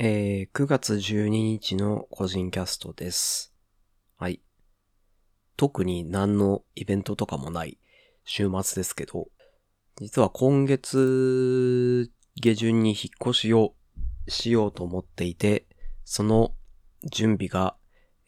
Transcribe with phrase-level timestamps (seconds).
[0.00, 3.52] えー、9月12日の個人キャストです。
[4.16, 4.40] はい。
[5.56, 7.78] 特に何のイベントとかもない
[8.24, 9.26] 週末ですけど、
[9.96, 13.74] 実は今月下旬に引っ越しを
[14.28, 15.66] しようと思っていて、
[16.04, 16.54] その
[17.10, 17.74] 準備が、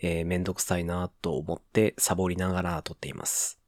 [0.01, 3.61] えー、めんどくさいなと思ってサボりながら撮っています。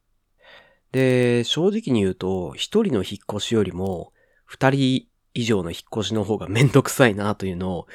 [0.90, 4.12] で、正直に言うと、一人の引っ越しよりも、
[4.44, 7.86] 二人以上の引っ越しの方がめんどくさいなというのを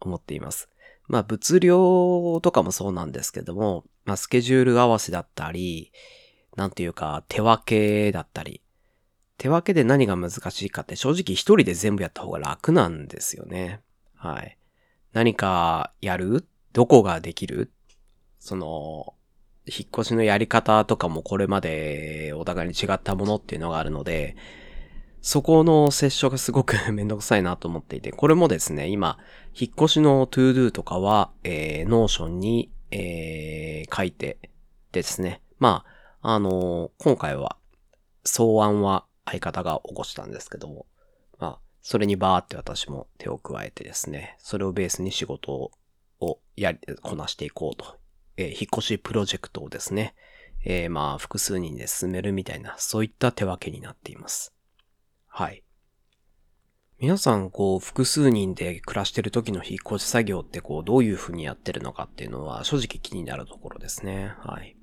[0.00, 0.68] 思っています。
[1.08, 5.92] まあ物量とかもそうなんですけども、まあスケジュール合わせだったり、
[6.56, 8.60] なんていうか手分けだったり、
[9.38, 13.80] 手分けで何が難しいかって正直一人で全部やった方が楽なんですよね。
[14.14, 14.56] はい。
[15.12, 16.46] 何かやる？
[16.72, 17.70] どこができる？
[18.38, 19.14] その、
[19.66, 24.36] 引っ越しのやり方とかもこれまでお互いに違ったものっていうのがあるので、
[25.22, 29.18] そこの接触がすごく めんどくさいなと思っていて、これもですね、今、
[29.54, 34.38] 引っ越しの to-do とかは、えー、 Notion に、えー、書いて
[34.90, 35.40] ですね。
[35.60, 35.84] ま
[36.20, 37.56] あ、あのー今回は、
[38.24, 40.86] 草案は相方が起こしたんですけども、
[41.38, 45.70] まあ、それにバーって私も手を加えてですね、それをベースに仕事
[46.18, 47.96] をやり、こなしていこうと。
[48.36, 50.16] えー引っ越しプロジェクトをですね、
[50.64, 54.51] えーまあ、複数人で進めるみたいな、そういった手分けになっています。
[55.34, 55.64] はい。
[56.98, 64.34] 皆さん、こう、複数人で暮らしてる時の引っ越し作業って、こう、どういう風にやってるのかっていうのは、正直気になるところですね。
[64.40, 64.76] はい。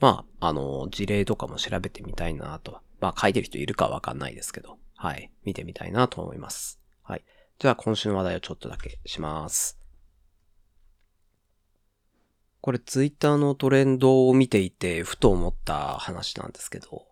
[0.00, 2.80] まあ、あの、事例とかも調べてみたいなと。
[3.00, 5.30] まあ、書いてる人いるかわかんないですけど、はい。
[5.44, 6.80] 見てみたいなと思います。
[7.02, 7.24] はい。
[7.58, 9.78] じゃあ、今週の話題をちょっとだけします。
[12.62, 17.11] これ、ツイッターのトレンドを見ていて、ふと思った話なんですけど、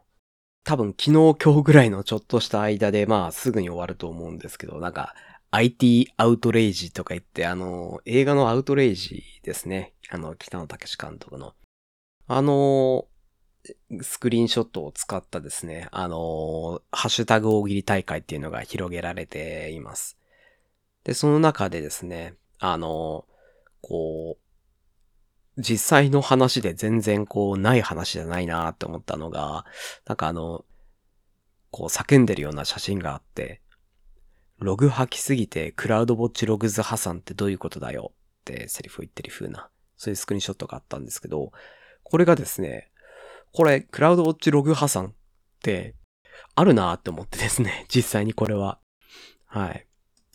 [0.64, 1.10] 多分昨日
[1.42, 5.14] 今日ぐらいのちょっとした間で、まあすぐに終わると思うんですけど、なんか
[5.50, 9.94] IT アウトレイジとか言って、あの、映画のアウトレイジですね。
[10.10, 11.54] あの、北野武監督の。
[12.28, 13.06] あの、
[14.02, 20.16] スクリーンショットを使ったですね、あの、ハッシュタグ大喜利大会っていうのが広げられています。
[21.04, 23.24] で、その中でですね、あの、
[23.82, 24.49] こう、
[25.58, 29.64] 実際の話で全然こうない話じゃないなって思ったのが、
[30.06, 30.64] なんかあの、
[31.70, 33.60] こう叫んでるような写真があって、
[34.58, 41.52] ログ吐きすぎてクラウドウォッチログズ破産ってどういうことだよってセリフを言ってる風な、そういうスクリーンショットがあったんですけど、
[42.02, 42.90] これがですね、
[43.52, 45.12] これクラウドウォッチログ破産っ
[45.62, 45.94] て
[46.54, 48.78] あるなって思ってですね、 実際にこれは。
[49.46, 49.86] はい。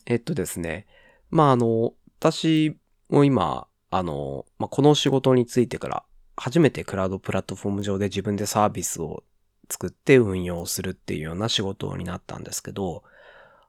[0.05, 0.87] えっとですね、
[1.29, 2.77] まああの、私
[3.09, 6.03] も今、あの、まあ、この仕事についてから、
[6.35, 9.23] 初めてクラウドプラットフォーム上で自分でサービスを
[9.69, 13.03] 作って運用するっていうような仕事になったんですけど、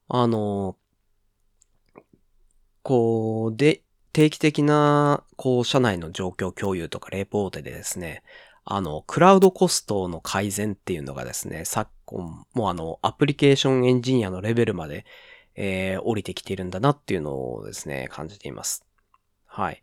[0.09, 0.76] あの、
[2.82, 3.82] こう、で、
[4.12, 8.25] 定期的な、こう、社内の状況共有とかレポートでですね、
[8.64, 15.06] あの、クラウドコストの改善っていうのがですね、昨今、もうあの、アプリケーションエンジニアのレベルまで、
[15.54, 18.84] えー、降りてきているんだなっていうのをですね、感じています。
[19.47, 19.82] はい。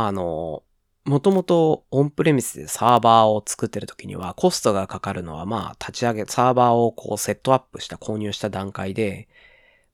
[0.00, 0.62] あの、
[1.04, 9.28] もともとオンプレミスでサーバーを作ってる時にはコストがかかるのはまあ立ち上げ、サーバーをこうセットアップした購入した段階で、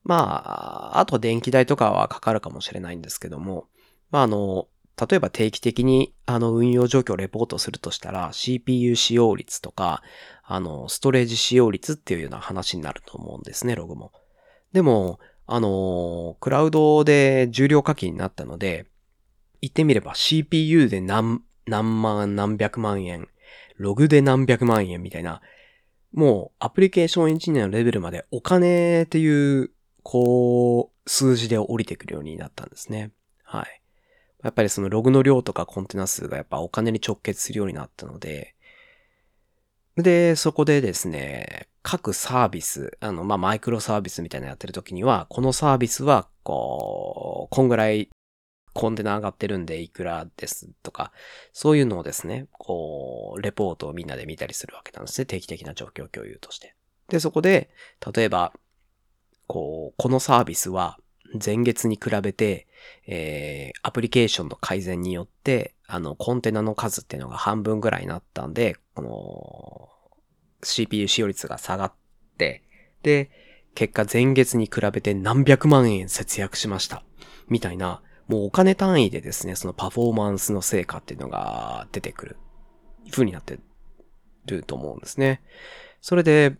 [0.03, 3.67] まあ、あと電気代とかはかかるかもしれないんですけども、
[4.11, 4.67] まああの、
[5.09, 10.03] 例えば定期的にあの運用状況をレポートするとしたら CPU 使用率とか、
[10.43, 14.11] あの、ストレージ使用率っていうような話になると思うんですね、ログも。
[14.73, 18.85] でも、あの、クラウドで重量課金になったので、
[19.61, 23.27] 言ってみれば CPU で何、何万何百万円、
[23.77, 25.41] ログで何百万円みたいな、
[26.13, 29.71] もうアプリケーションエンジニアのレベルまでお金っていう、
[30.03, 33.11] こう、数字で降りてくるようになったんですね。
[33.43, 33.81] はい。
[34.43, 38.55] やっぱりそのログの量とかコンテナ数がやっぱお金に直結するようになったので、
[39.97, 48.09] で、そこでですね、各サービス、あの、まあ、マイクロサービスみたいなのやってるときには、このサービスは、こう、こんぐらい
[48.73, 51.11] コンテナ上がってるんでいくらですとか、
[51.53, 55.25] そういうのをですね、こう、レポートをみんなで見たりするわけなんですね。
[55.25, 56.75] 定期的な状況共有として。
[57.09, 57.69] で、そこで、
[58.13, 58.53] 例えば、
[59.47, 60.99] こう、このサービスは
[61.43, 62.67] 前月に比べて、
[63.07, 69.89] えー、アプリケーションの改善によって、あの、コンテナの数っていうのが半分ぐらいになったんで、この、
[70.63, 71.93] CPU 使用率が下がっ
[72.37, 72.63] て、
[73.03, 73.31] で、
[73.75, 77.03] 結果前月に比べて何百万円節約しました。
[77.47, 82.37] みたいな、もうお金単位でですね、そのパフォーマンスの成果っていうのが出てくる
[83.11, 83.59] 風になって
[84.45, 85.41] ると思うんですね。
[85.99, 86.55] それで、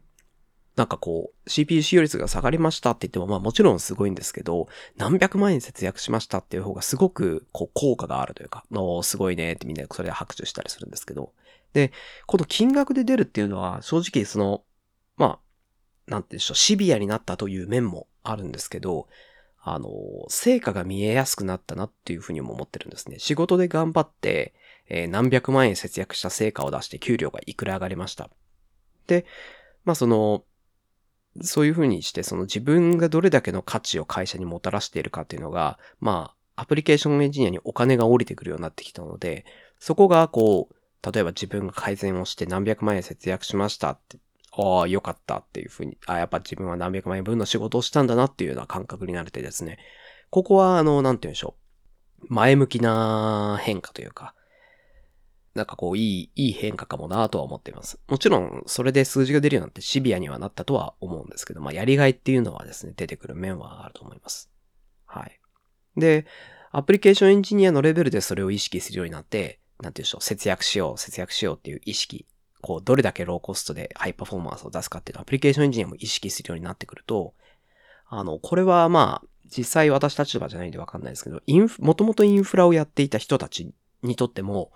[0.75, 4.67] なんかこう、CPU 使用率が下がりましたって言っても、まあもちろんすごいんですけど、
[4.97, 11.33] 何百万円節約しましたっていう方がすごく、こう、効果があるというか、の、すごいねってみんなそれで拍手したりするんですけど、
[11.73, 11.91] で、
[12.25, 14.63] この金額で出るっていうのは、正直その、
[15.17, 15.25] ま
[16.07, 19.07] あ、なんて言うんでしょう、シビアになったという面もあるんですけど、
[19.61, 19.89] あの、
[20.29, 23.19] 成果が見えやすくなったなっていうふうにも思ってるんですね。
[23.19, 24.53] 仕事で頑張って、
[24.87, 28.29] えー、何百万円節約した成果を出して給料がいくら上がりました。
[29.07, 29.25] で、
[29.85, 30.43] まあその、
[31.41, 39.45] そういうふうにして、その自分がどれだけの価値を会社にもたらしているかっていうのが、まあ、アプリケーションエンジニアにお金が降りてくるようになってきたので、
[39.79, 44.17] そこがこう、例えば自分が改善をして何百万円節約しましたって、
[44.51, 49.77] ああ、よかったっていうふうに、ああ、やっぱ自分は何百万円分の仕事をしたんだなっていうような感覚になれてですね、
[50.29, 51.55] ここは、あの、なんて言うんでしょ
[52.21, 52.25] う。
[52.29, 54.35] 前向きな変化というか、
[55.55, 57.99] なんかこう、いい、いい変化かもなとは思っています。
[58.07, 64.49] もちろん、それで数字が出るようになってシビアにはなったとは思うんですけど、まあ、やりがいっていうのはですね、出てくる面はあると思います。
[65.05, 65.39] はい。
[65.97, 66.25] で、
[66.71, 72.27] アプリケーションエンジニアのレベルでそれを意識するようになって、なんて言うんでしょう、節約しよう、節約しようっていう意識、
[72.61, 77.33] こう、どれだけローコストでハイパフォーマンスを出すかっていうのをアプリケーションエンジニアも意識するようになってくると、
[78.07, 83.71] あの、これはまあ、実際私立場じゃないんでわかんないですけど、インフ、もともとインフラをやっていた人たち
[84.03, 84.71] にとっても、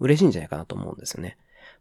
[0.00, 1.36] 嬉しいんじゃないかなと思うんですよね。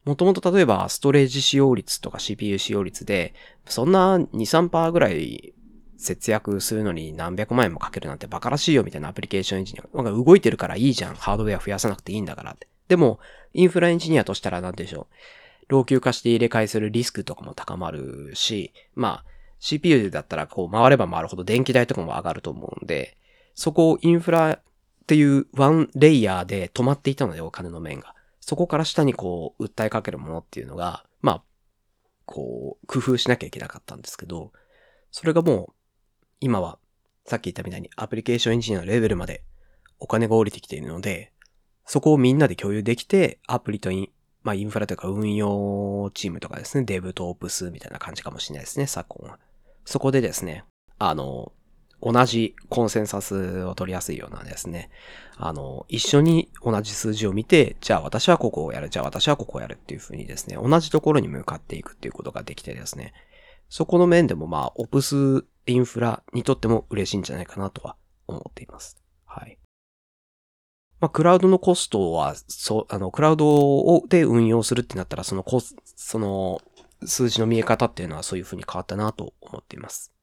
[0.06, 3.34] もともと例えばストレージ使用率とか CPU 使用率で、
[3.66, 5.54] そんな2、3%ぐらい
[5.98, 10.04] 節約するのに何百万円もかけるなんてバカらしいよみたいなアプリケーションエンジニア。
[10.04, 11.16] なんか動いてるからいいじゃん。
[11.16, 12.68] ハードウェア増やさなくていいんだからって。
[12.90, 13.20] でも、
[13.54, 15.16] インフラエンジニアとしたらなんでしょう。
[15.68, 19.26] 老朽化して入れ替えするリスクとかも高まるし、まあ、
[19.60, 23.18] CPU だったらこう回れば回るほど電気代とかも上がると思うんで、
[23.56, 24.60] そこをインフラ
[25.04, 28.16] っていうワンレイヤーで止まっていたので、お金の面が。
[28.40, 31.44] そこから下にこう、訴えかけるものっていうのが、まあ、
[32.26, 34.52] こう、工夫しなきゃいけなかったんですけど、
[35.12, 35.74] それがもう、
[36.40, 36.80] 今は、
[37.26, 39.44] さっき言ったみたいにアプリケーションエンジニアのレベルまで
[40.00, 41.32] お金が降りてきているので、
[41.86, 44.10] そこをみんなで共有できて、アプリとイン、
[44.44, 49.40] まあインフラというか運用チームとかですね、デブとオプスみたいな感じかもしれないですね、昨今は。
[49.86, 50.66] そこでですね、
[51.00, 51.52] あの、
[52.02, 54.90] 同じコンセンサスを取りやすいようなですね、
[55.38, 63.14] あの、一緒に同じ数字を見て、じゃあ私はここをやる、じゃあ私はここをやるっていう風にですね、同じところに向かっていくっていうことができてですね、
[63.70, 67.96] そこの面でもまあ、オプスインフラにとっても嬉しいんじゃないかなとは
[68.28, 69.03] 思っています。
[71.04, 76.62] まあ、クラウドのコストは、そう、あの、クラウドをで運用するってなったら、そのコ、その、
[77.04, 80.14] 数字の見え方っていうのはそういう風に変わったなと思っています。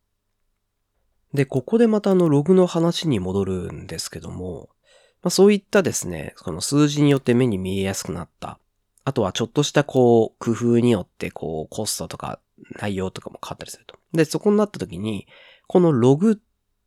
[1.35, 4.71] で、ここでまたあのログの話に戻るんですけども、
[5.23, 8.59] まあ、そういったですね、この数字によって目に見えやすくなった。
[9.05, 12.41] あとはちょっとしたこう、工夫によってこう、コストとか
[12.81, 13.99] 内容とかも変わったりすると。
[14.15, 15.27] で、そこになった時に、
[15.67, 16.37] このログっ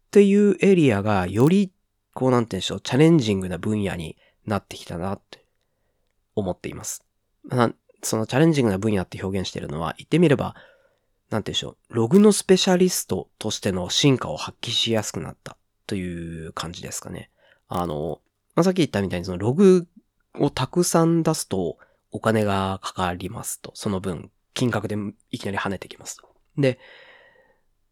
[0.10, 1.72] ていうエリアがより、
[2.14, 5.44] こうなんて言うんでしょう、チャレンジングな分野になってきたなって
[6.36, 7.04] 思っています。
[8.02, 10.56] そのチャレンジングな分野って表現しているのは、言ってみれば、
[11.30, 15.58] なんていうんでしょう、ログのスペシャリストとしての進化を発揮しやすくなった
[15.88, 17.30] という感じですかね。
[17.68, 18.22] あの、
[18.56, 19.88] まあ、さっき言ったみたいにそのログ
[20.36, 21.78] をたくさん出すと
[22.12, 23.72] お金がかかりますと。
[23.74, 24.96] その分、金額で
[25.32, 26.30] いきなり跳ねてきますと。
[26.58, 26.78] で、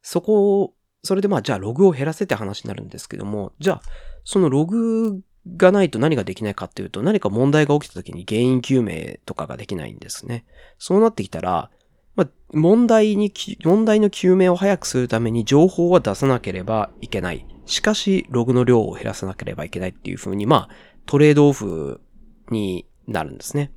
[0.03, 0.73] そこを、
[1.03, 3.81] それでまあじゃあログを減らせって話になるんですけども、じゃあ
[4.23, 5.21] そのログ
[5.57, 10.45] がないと何ができないかっていうと何か問題が起きた時に原因究明とかができないんですね。
[10.77, 11.71] そうなってきたら、
[12.15, 13.31] まあ、問題に、
[13.63, 17.45] 問題の究明を早くするために情報は出さなければいけない。
[17.65, 20.69] しかし、ログの量を減らさなければいけないっていう風に、まあ、
[21.05, 22.01] トレードオフ
[22.49, 23.71] になるんですね。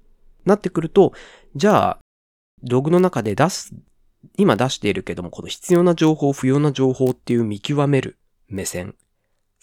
[0.45, 1.13] なってくると、
[1.55, 1.99] じゃあ、
[2.69, 3.75] ログの中で出す、
[4.37, 8.97] 今出しているけども、この必要な情報、不要な情報っていう見極める目線。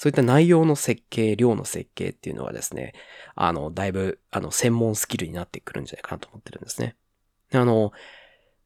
[0.02, 2.94] そういった内容の設計、量の設計っていうのはですね、
[3.36, 6.96] あの、だいぶ、あの、専門スキルになってくるんじゃないかなと思ってるんですね。
[7.54, 7.92] あの、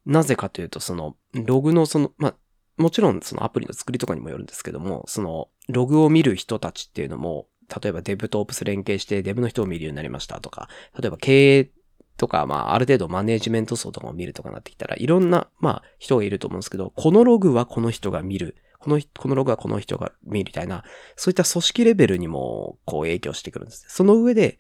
[0.05, 2.35] なぜかというと、その、ログのその、まあ、
[2.77, 7.49] もちろんそのアプリの作りとかにもよるんですけども、その、ログを見る人たちっていうのも、
[7.83, 11.71] 例えばデブとオプス連携してデブの人を見るようになりましたとか、例えば経営
[12.15, 18.55] とか、まあ、ある程度マネジメント層とかを見るとかなってきたら、いろんな、まあ、人がいると思うんですけど、このログはこの人が見る。
[18.85, 20.83] この、このログはこの人が見るみたいな、
[21.15, 23.83] そういった組織レベルにも、こう影響してくるんです。
[23.89, 24.59] その上で、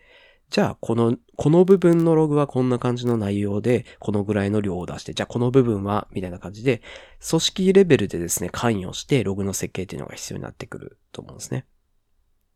[0.49, 6.81] じゃあ、この、この部分のログはこんな感じの内容で、このぐらいの量を出して、じゃあこの部分は、みたいな感じで、
[7.29, 11.67] 組織レベルでですね、関与してログの設計っていうのが必要になってくると思うんですね。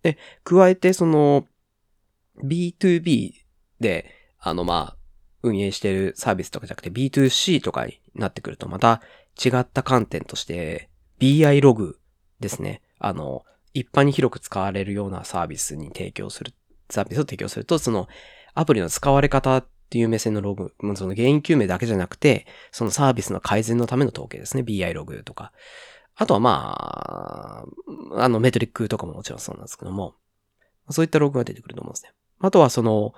[0.01, 1.45] で、加えて、その、
[2.43, 3.33] B2B
[3.79, 4.09] で、
[4.39, 4.95] あの、ま、
[5.43, 9.01] 運営してるサービスとかじゃなくて B2C とかになってくると、また
[9.43, 10.88] 違った観点として
[11.19, 11.99] BI ログ
[12.39, 12.81] ですね。
[12.99, 16.53] あの、一般に広く使われるようなサービスに提供する、
[16.89, 18.07] サービスを提供すると、その
[18.53, 24.63] アプリの使われ方っていう目線のログ、その原因究明だけじゃなくて、そのサービスの改善のための統計ですね。
[24.63, 25.51] BI ログとか。
[26.15, 27.65] あとはま
[28.17, 30.15] あ、あのメトリックとかももちろんそうなんですけども、
[30.89, 32.11] そういったログが出てくると思うんですね。
[32.39, 33.13] あとはその、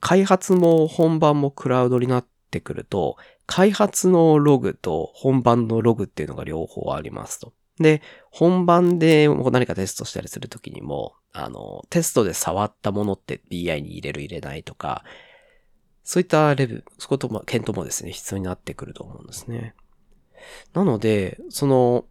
[0.00, 3.16] 開発も本番もクラウドになっってくると、
[3.46, 7.52] 開発のログと本番のログっていうのが両方ありますと。
[7.78, 15.04] で、本番で何かテストしたりするときにも、あの、テストで触ったものって BI に入れる入れないとか、
[16.02, 19.74] そういったレベル、そことも、検討もですね、必要になってくると思うんですね。
[20.72, 22.04] なので、その、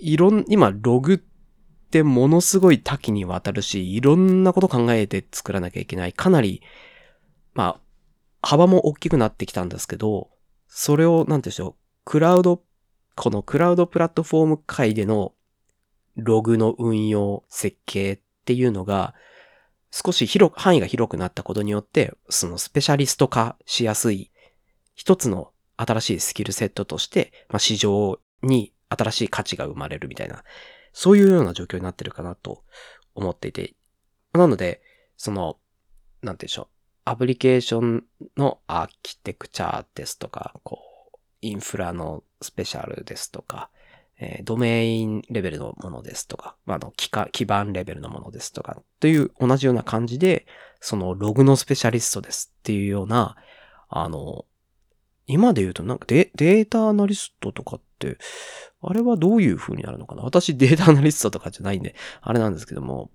[0.00, 1.18] いろん、今、ログっ
[1.90, 6.12] てものすごい多岐にわたるし、いろんなこと考えて作らなきゃいけない。
[6.12, 6.62] かなり、
[7.54, 7.80] まあ、
[8.42, 10.30] 幅も大きくなってきたんですけど、
[10.68, 12.62] それを、なんてでしょう、クラウド、
[13.14, 15.34] このクラウドプラットフォーム界での
[16.16, 19.14] ログの運用、設計っていうのが、
[19.90, 24.30] 少し広く、範囲が広くなったことによって、そのスペシャリスト化しやすい、
[24.94, 30.44] 一つの新しいスキルセットとして、まあ、市場に新しい価値が生まれるみたいな、
[30.92, 32.64] そういうような状況になってるかなと
[33.14, 33.74] 思っていて、
[34.32, 34.82] なので、
[35.16, 35.58] その、
[36.22, 36.77] なんて言うんでしょう、
[37.10, 38.04] アプリケーション
[38.36, 40.80] のアーキテクチャーですとか、こ
[41.14, 43.70] う、インフラのスペシャルですとか、
[44.20, 50.46] えー、ドメインレベルのものですとか、まあ、の基基盤レベルのものですとか、という同じような感じで、
[50.80, 53.36] そのログのスペシャリストですっていうような、
[53.88, 54.44] あの、
[55.26, 58.18] 今で言うとなんかデデータアナリストとかって、
[58.82, 60.22] あれはどういう風になるのかな？
[60.22, 63.10] 私データアナリストとかじゃないんで、あれなんですけども、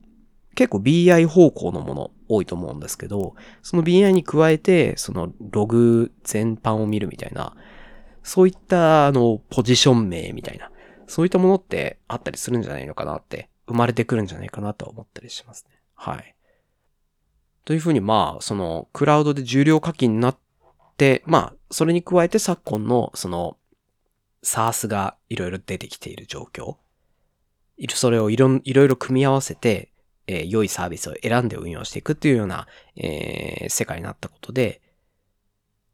[0.56, 7.56] 結構 BI 方向のもの多いと思うんですけど、その BI に加えて、そのログ全般を見るみたいな、
[8.24, 10.72] そういったあの、ポジション名みたいな、
[11.08, 15.80] そういったものってあったりするんじゃないのかなって、生まれてくるんじゃないかなと思ったりしますね。
[15.96, 16.36] はい。
[17.66, 20.38] というふうに、まあ、その、クラウドで重量課金になっ
[20.98, 23.58] て、まあ、それに加えて昨今の、その、
[24.44, 26.76] SARS がいろいろ出てきている状況。
[27.90, 29.93] それをいろいろ組み合わせて、
[30.28, 34.82] えー、良いサービスを選んで運用していくっていうような、えー、世界になったことで、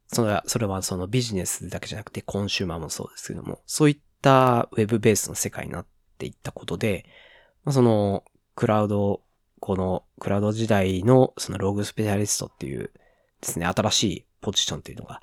[0.07, 5.85] それは、それはそのビジネスだけじゃなくてコンシューマーもそうですけども、そういったウェブベースの世界になっ
[6.17, 7.05] ていったことで、
[7.63, 8.23] まあ、その
[8.55, 9.21] クラウド、
[9.59, 12.91] このクラウド時代のそのログスペシャリストっていう
[13.41, 15.21] ですね、新しいポジションというのが、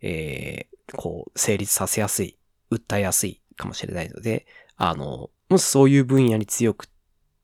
[0.00, 2.38] えー、こう、成立させやすい、
[2.70, 6.88] 訴えやすいかもしれないので、あの、もしそういう分野に強く、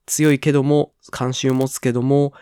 [0.07, 2.33] 強いけども、関心を持つけども、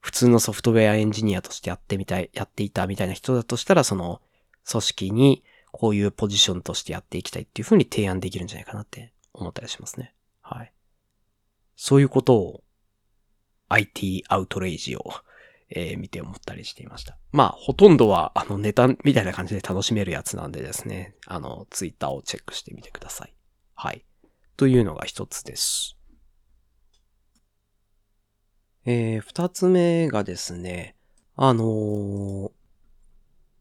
[0.00, 4.20] 普通のソフトウェアエンジニアとしてやってみたい、やっていたみたいな人だとしたら、その、
[4.68, 10.14] 組織にこういうポジションとしてやっていきたいっていうふうに提案できるんじゃないかなって思ったりしますね。
[10.42, 10.72] はい。
[11.76, 12.64] そういうことを
[13.68, 15.12] IT アウトレイジを
[15.70, 17.16] えー、見て思ったりしていました。
[17.32, 23.34] まあ、ほとんどは、あの、ネタみたいな感じで楽しめるやつなんでですね、あの、ツイッターをチェックしてみてください。
[23.74, 24.04] はい。
[24.56, 25.96] というのが一つです。
[28.86, 30.94] えー、二つ目がですね、
[31.34, 32.50] あのー、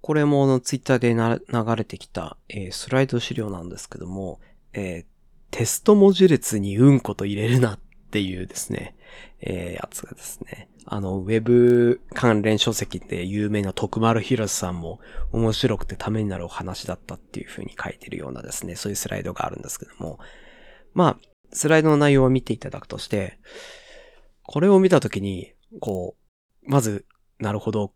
[0.01, 4.39] これもツイッターで流れてきた、えー、スライド資料なんですけども、
[4.73, 5.05] えー、
[5.49, 7.79] テスト文字列にうんこと入れるなっ
[8.11, 8.95] ていうですね、
[9.41, 14.99] え、やつがですね、あの、ウェブ関連書籍で有名な徳丸博さんも
[15.31, 20.19] 面白くてためになるお話だったっていう風に書いてるようなですね、そういうスライドがあるんですけども、
[20.93, 21.17] まあ、
[21.51, 23.39] スライドの内容を見ていただくとして、
[24.47, 26.15] これを見たときに、こ
[26.65, 27.05] う、まず、
[27.39, 27.93] なるほど、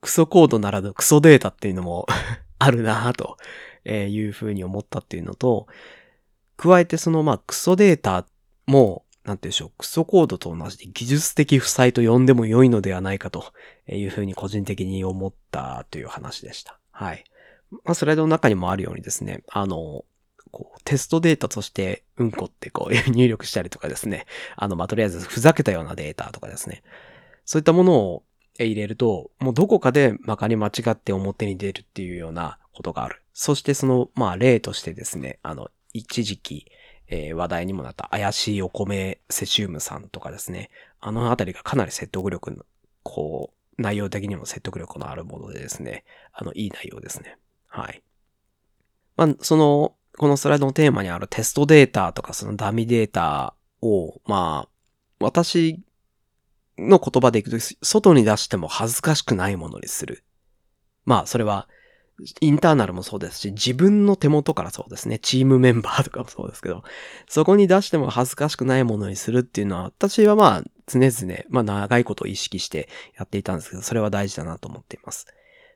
[0.00, 2.06] クソコードならぬクソデータっていうのも
[2.58, 3.36] あるなぁと
[3.88, 5.66] いう風に思ったっていうのと、
[6.56, 8.26] 加えてそのまあクソデータ
[8.66, 13.52] もなんていうでしょう、クソコードと同じで技術的負債と呼んでも良いのではないかと
[13.86, 16.80] いうふうに個人的に思ったという話でした。
[16.90, 17.24] はい。
[17.84, 20.04] まあ、スライドの中にもあるようにですね、あの、
[20.58, 26.82] こう、テストデータとして、うんこってこう、 入力したりとかですね、あの、まあ、とりあえずふざけたようなデータとかですね、
[27.44, 28.24] そういったものを
[28.58, 33.22] 入れると、もうどこかでまかに間違って表に出るっていうようなことがある。
[33.32, 36.66] そしてその、まあ、例としてですね、あの、一時期、
[37.06, 40.70] えー、話題にもなった怪しいお米セシウムさんとかですね。
[41.00, 42.64] あのあたりがかなり説得力の、
[43.02, 46.04] こう、内容的にも説得力のあるものでですね。
[46.32, 47.38] あの、いい内容ですね。
[47.68, 48.02] はい。
[49.16, 54.68] まあ、その、このスライドのテーマにあるテストデータとかそのダミデータを、まあ、
[55.20, 55.80] 私
[56.76, 60.24] の言葉でいくと、外に出しても恥ずかしくないものにする。
[61.04, 61.68] まあ、それは、
[62.40, 66.82] インターナルもそうですし、自分の手元からそうですね、チームメンバーとかもそうですけど、
[67.28, 75.26] そこに出しても恥ずかしくないものにするっていうのは、私はまあ、常々、まあ長いことを意識してやっていたんですけど、それは大事だなと思っています。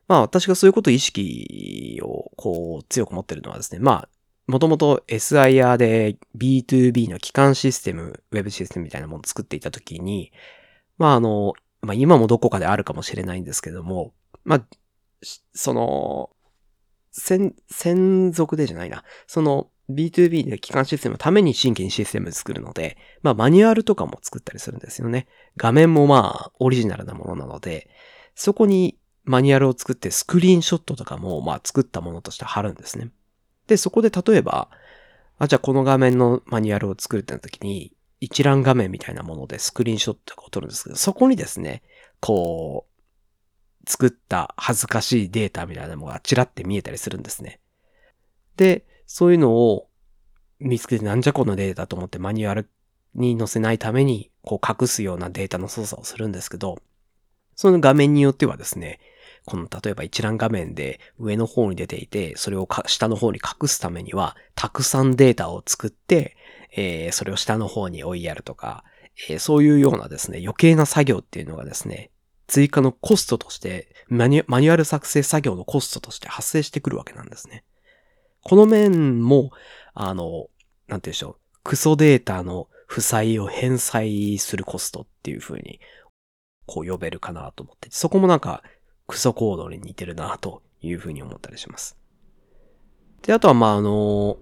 [0.09, 4.09] まあ私がそういうことを意識をこう強く持ってるのはですね、まあ、
[4.47, 10.33] もともと SIR で B2B の基幹システム、ウェブシステムみたいなものを作っていたときに、
[10.99, 14.13] まああの、まあ今もどこかであるかもしれないんですけども、
[14.45, 14.65] まあ、
[15.55, 16.31] その、
[17.13, 19.05] 専、専属でじゃないな。
[19.27, 25.27] その B2B で基幹システムのために新規にシステムを作るので、まあマニュアルとかも作ったりするんですよね。
[25.57, 27.91] 画面もまあオリジナルなものなので、
[28.35, 33.11] そこにマニュアルを作ってスクリーンショットとかもまあ作ったものとして貼るんですね。
[33.73, 34.69] で、そこで例えば、
[35.39, 41.83] あ、じゃあこの画面のマニュアルを作るってなった時に、一覧画面みたいなものでスクリーンショットを撮るんですけど、そこにですね、
[42.21, 47.61] こう、作った恥ずかしいデータみたいなものがちらって見えたりするんですね。
[48.57, 49.89] で、そういうのを
[50.61, 52.69] 見つけてなんじゃこのデータと思ってマニュアル
[53.15, 56.79] に載せないために、こう隠すようなデータの操作をするんですけど、
[57.57, 59.01] その画面によってはですね、
[59.45, 66.37] この例えば一覧画面で上の方に出ていて、それを下の方に隠すためには、たくさんデータを作って、
[66.75, 68.85] えー、それを下の方に追いやるとか、
[69.29, 72.11] えー、そういうようなですね、余計な作業っていうのがですね、
[72.47, 77.65] 追加のコストとしてマニュアル作成作業のコストとして発生してくるわけなんですね。
[78.43, 79.53] この面も、
[79.95, 80.49] あの、
[80.87, 85.81] なんて言うんでしょう、クソデータの負債を返済するコストっていう風に、
[86.67, 88.63] こう呼べるかなと思って、そこもなんか
[89.07, 91.97] クソコードに似てるなというふうに思ったりします。
[93.23, 94.39] で、あとはまああの、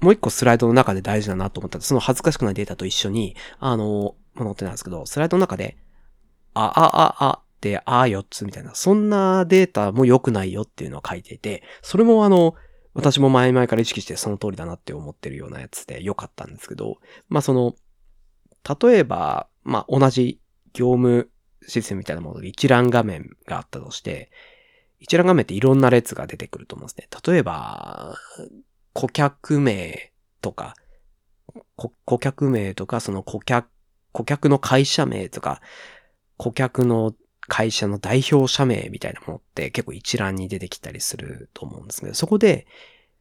[0.00, 5.76] もう一個スライドの中で大事だなと思ったその恥ずかしくないデータと一緒に、あの、ものってなんですけど、スライドの中で、
[6.54, 12.54] あ、あ、あ、あってあ4つみたいな、そんなデータも良くないよっていうのを書いていて、それもあの、
[12.94, 17.74] 私も前々から意識してその通りだなって思ってるようなやつで良かったんですけど、まあその、
[18.80, 20.40] 例えば、まあ同じ
[20.72, 21.30] 業務
[21.66, 24.30] システムみたいなもので一覧画面があったとして、
[24.98, 27.08] 一覧画面っていろんな列が出てくると思うんですね。
[27.26, 28.16] 例えば、
[28.92, 30.74] 顧客名とか、
[32.04, 33.68] 顧客名とか、その顧客、
[34.12, 35.60] 顧客の会社名とか、
[36.38, 37.14] 顧客の
[37.48, 42.66] 会社の代表者名みたいなものって結構一覧に出てきたりすると思うんですけど、そこで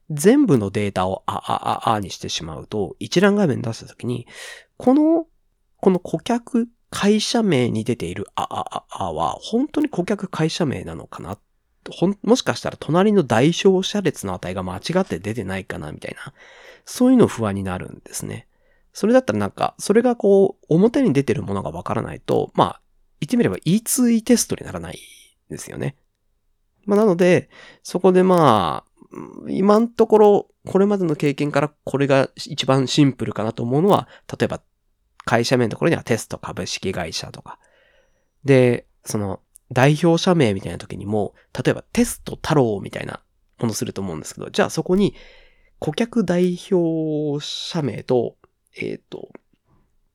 [0.09, 4.27] 全部のデータをあ、あ、あ、あにしてしまうと、一覧画面出したときに、
[4.77, 5.27] この、
[5.77, 11.37] この顧客会社名に出ているあ、あ、あ、あは、本当に顧客会社名なのかな？
[11.91, 16.33] ほん、もしかしたら隣の代表者列の値が間違って出てないかなみたいな。
[16.85, 18.47] そういうの不安になるんですね。
[18.93, 22.81] それだったらなんか、それがこう、表に出てるものがわからないと、まあ、
[23.19, 24.99] 言ってみれば E2E テストにならない
[25.49, 25.97] ですよね。
[26.85, 27.49] まあ、なので、
[27.83, 28.91] そこでまあ、
[29.49, 34.07] 今のところ、これまでの経験からこれが一番シンプルかなと思うのは、
[34.39, 34.61] 例えば
[35.25, 37.59] 会社名のところにはテスト株式会社とか。
[38.43, 43.21] で、その代表者名みたいな時にも、例えばテスト太郎みたいな
[43.59, 45.15] ものすると思うんですけど、じゃあそこに
[45.79, 48.37] 顧客代表者名と、
[48.77, 49.29] えっ、ー、と、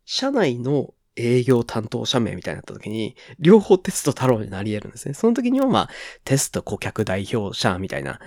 [0.05, 5.15] 社内の営業担当者名みたいになった時に、両方テスト太郎になり得るんですね。
[5.15, 5.89] その時にはまあ、
[6.25, 8.21] テスト顧客代表者みたいな、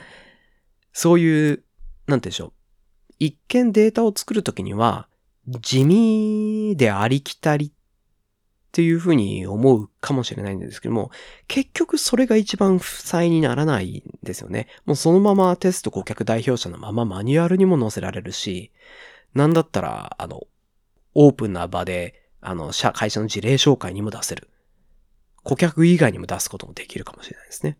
[0.91, 1.63] そういう、
[2.07, 2.53] なんてでしょう。
[3.19, 5.07] 一見データを作るときには、
[5.47, 7.71] 地味でありきたりっ
[8.71, 11.11] ていうふうに思うかもしれないんですけども、
[11.47, 14.67] 結局それが一番負債にならないんですよね。
[14.85, 18.71] もうそのままテスト顧客代表者のままマニュアルにも載せられるし、
[19.33, 20.47] なんだったら、あの、
[21.13, 24.49] オープンな場で、あの、社、会社の事例紹介にも出せる。
[25.43, 27.77] 顧客以外にも出すこともできるかもしれないですね。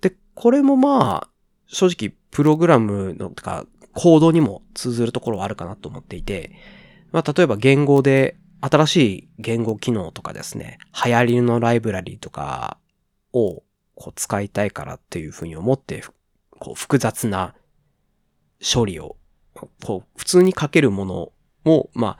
[0.00, 1.28] で、これもまあ、
[1.66, 6.52] 正直、プログラムの、とか、コードにも通ずるところはあるかなと思っていて、
[7.12, 12.78] まあ、例えば言語で新しい言語機能とかですね、流行りのライブラリーとか
[13.32, 13.62] を
[13.94, 16.02] こう使いたいからっていうふうに思って、
[16.58, 17.54] こう複雑な
[18.62, 19.16] 処理を、
[19.84, 21.32] こう普通に書けるもの
[21.64, 22.18] も、まあ、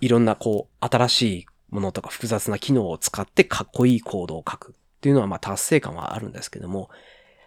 [0.00, 6.90] いろんなこう新しいものとか複雑な機能を使ってかっこいいコードを書くっていうのはまあ達成感はあるんですけども、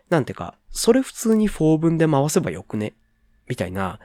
[0.09, 2.93] なんていうか、それ普通に4文で回せばよくね
[3.47, 3.99] みたいな、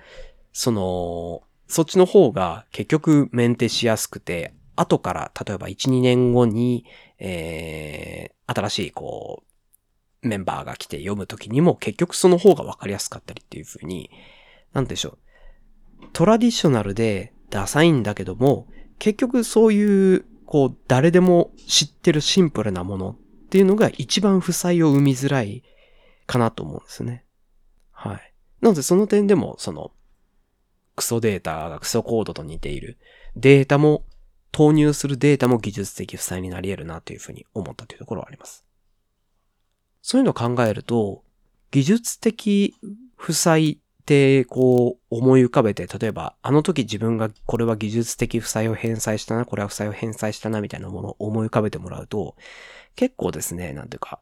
[0.53, 6.85] その、そっちの方が結局メンテしやすくて、後から例えば1、2年後に、
[7.19, 9.43] えー、新しいこ
[10.23, 14.11] う、メンバーが来て読むときにも結局その方がわかりやすかったりっていう風に、
[14.73, 15.19] なんでしょ
[16.03, 16.07] う。
[16.13, 25.63] トラディショナルでダサいんだけども、結局そういう、こう、誰でも知ってるシンプルなものっていうのが一番負債を生みづらい
[26.27, 27.25] かなと思うんですね。
[27.91, 28.32] はい。
[28.63, 29.93] なのでその点でも、その、
[30.97, 32.97] クソデータがクソコードと似ている。
[33.37, 34.05] データも、
[34.53, 38.65] 投入するデータも技術的負債になり得るなというふうに思ったというところはあります。
[40.03, 41.25] そういうのを考えると、
[41.71, 42.77] 技術的
[43.17, 52.37] 負債ってこう思い浮かべて、例えばあの時自分がこれは技術的負債を返済したな、これは負債を返済したなみたいなものを思い浮かべてもらうと、
[52.95, 54.21] 結構ですね、なんていうか、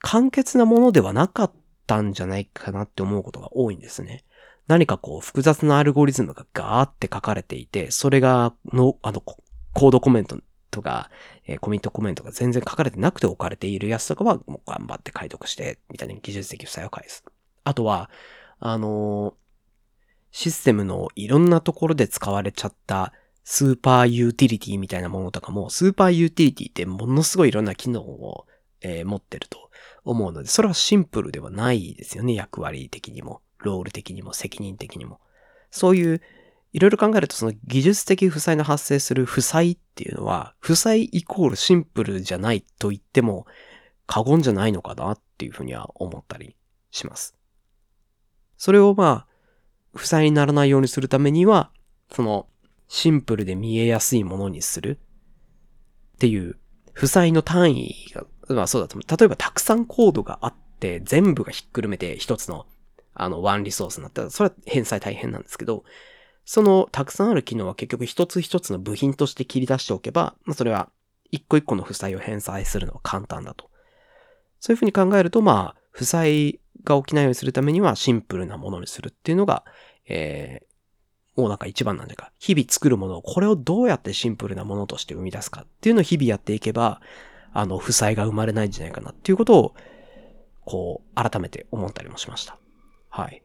[0.00, 1.52] 簡潔なものではなかっ
[1.90, 4.22] たんじゃないかなって思うことが多いんですね。
[4.68, 10.38] 何かこう複雑なアルゴリズムがガーって書かれていて、それがの、あの、コードコメント
[10.70, 11.10] とか、
[11.46, 17.24] えー、コミットコメントが全然書かれてなくて置かれているやつとかは、もう頑張って解読して、みたいな技術的負債を返す。
[17.64, 18.08] あとは、
[18.60, 19.34] あのー、
[20.30, 28.46] システムのいろんなところで使われちゃったスーパーユーティリティみたいなものとかも、スーパーユーティリティってものすごいいろんな機能を、
[28.82, 29.69] えー、持ってると
[30.04, 32.34] 思うので、それはシンプルではないですよね。
[32.34, 35.20] 役割的にも、ロール的にも、責任的にも。
[35.70, 36.20] そういう
[36.72, 43.46] いろいろ考えるとその技術的負債の発生する負債っていうのは、負債イコールシンプルじゃないと言っても
[44.06, 46.56] 過言じゃないのかなっていうふうには思ったり
[46.90, 47.34] します。
[48.56, 49.26] それをまあ、
[49.94, 51.72] 負債にならないようにするためには、
[52.12, 52.46] その
[52.86, 55.00] シンプルで見えやすいものにする
[56.14, 56.56] っていう
[56.92, 59.18] 負債の単位が、まあそうだと思う。
[59.18, 62.66] 例えばたくさんコードがあって全部がひっくるめて一つの
[63.14, 65.84] あのワンリソースになったら、それは返済大変なんですけど、
[66.44, 70.88] そのたくさんある機能は結局一つ一つの部品として切り出しておけば、まあ、それは
[71.30, 73.70] 一個一個の負債を返済するのは簡単だと。
[74.58, 79.64] そういうふうに考えると、まあ、負債が起きないようにするためにはシンプルなものにするっていうのが、
[80.06, 87.00] えー、もうなんか一番なんだか、日々作るものを、これをどうやってシンプルなものとして生み出すかっていうのを日々やっていけば、
[87.52, 89.74] あの、負債が生まれないんじゃないかなっていうことを、
[90.64, 92.58] こう、改めて思ったりもしました。
[93.08, 93.42] はい。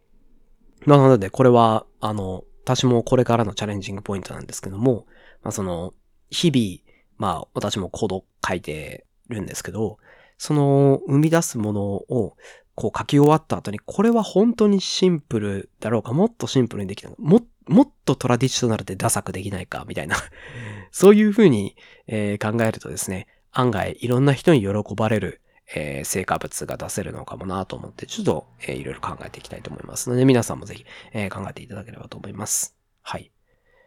[0.86, 5.06] なので、これは、あの、私もこれからのチャレンジングポイントなんですけども、
[5.44, 5.94] まあ、その、
[6.30, 9.98] 日々、まあ、私もコード書いてるんですけど、
[10.38, 12.36] その、生み出すものを、
[12.76, 20.18] こう書き終わった後に、これは本当にシンプルだろうか、もっとシンプルにできたも、もっとトラディショナルでダサくできないか、みたいな
[20.92, 25.42] そういうふうに、えー、考えるとですね、案外いろんな人に喜ばれる
[25.74, 32.76] えー、成果物が出せるのかもなと思って、ちょっと、えー、いろいろ考えていきたいと思いますので、皆さんもぜひ、えー、考えていただければと思います。
[33.02, 33.32] はい。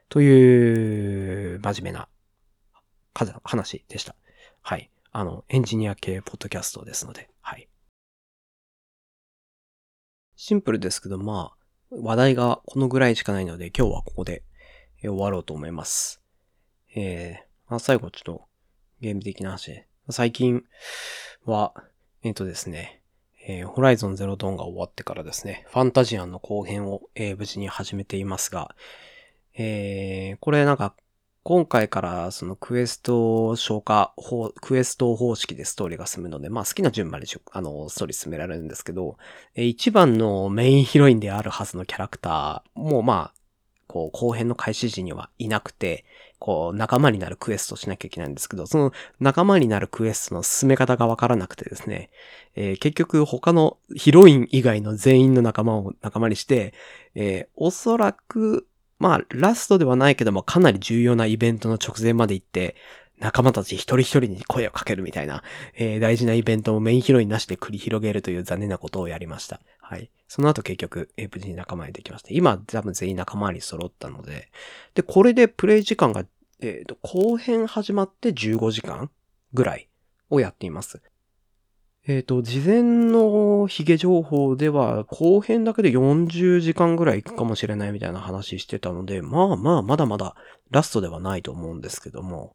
[0.09, 2.09] という、真面目な
[3.45, 4.17] 話でした。
[4.63, 4.91] はい。
[5.13, 7.69] あの、エンジニア系ポッドキャストですので、はい。
[10.35, 11.57] シンプルですけど、まあ、
[11.91, 14.43] 話題がこのぐらいしかないので、今日はここで
[15.01, 16.21] 終わろうと思います。
[16.95, 18.48] えー、まあ、最後ちょっと
[19.01, 20.65] ゲーム的な話、最近、
[21.45, 21.73] は、
[22.23, 23.01] えっ、ー、とですね、
[23.47, 28.75] えー、ホライゾンゼロドーンが終わってからですね、ファンタジアンの後編を、えー、無事に始めていますが、
[29.55, 30.95] えー、これなんか、
[31.45, 34.13] 今回からそのクエスト消化、
[34.61, 39.17] クエスト方式でストーリーが進むので、まあ好きな順番であの、ストーリー進められるんですけど、
[39.55, 43.38] 一番のメインヒロインであるはずのキャラクターもまあ、
[43.89, 46.05] こう、後編の開始時にはいなくて、
[46.39, 52.11] こう、仲間になるクエストしなきゃいけないんですけど、その仲間になるクエストの進め方がわからなくてですね、
[52.55, 56.75] えー、結局他のヒロイン以外の全員の仲間を仲間にして、
[57.15, 62.77] えー、おそらく、まあ、ラストではないけども、かなり重要なイベントの直前まで行って、
[63.21, 65.43] 仲間たち一人一人に声をかけるみたいな、
[65.75, 69.61] えー、大事なイベントをメインヒロインなしで繰り広げるという残念なことをやりました。
[69.89, 70.11] はい。
[70.27, 72.29] その後結局、無事に仲間にできました。
[72.33, 74.51] 今、多分全員仲間に揃ったので、
[74.95, 76.27] で、これでプレイ時間が、
[76.61, 79.11] えっ、ー、と、後編始まって15時間
[79.55, 79.89] ぐらい
[80.29, 81.01] をやっています。
[82.07, 90.37] えっ、ー、と、事前のヒゲ情報では、後編だけで40時間ぐらい行くかもしれないみたいな話してたので、まあまあ、まだまだ
[90.71, 92.55] ラストではないと思うんですけども、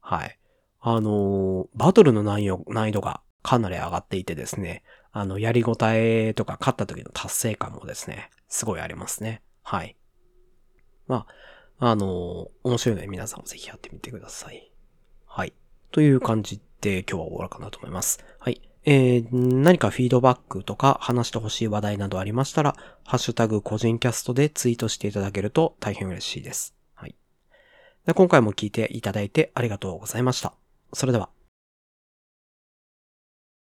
[0.00, 0.38] はい。
[0.80, 4.82] あのー、バトルの難易度がかなり上がっていてですね、
[5.16, 9.42] あの、やりごたえとか勝った時の達成感もですね、すごいありますね。
[9.62, 9.96] はい。
[11.06, 11.26] ま
[11.78, 14.72] あ、あの、面白いので皆さんもぜひやってみてください。
[15.24, 15.52] はい。
[15.92, 18.24] という感じで今日は終わろうかなと思います。
[18.40, 18.60] はい。
[18.86, 22.74] えー、何かフィードバックとか話してほしい話題などありましたら、
[23.04, 26.74] ハッシュタグ個人キャストでツイートしていただけると大変嬉しいです。
[26.94, 27.14] はい。
[28.04, 30.54] で今回も聞いていただいてありがとうございました。
[30.92, 31.33] それでは。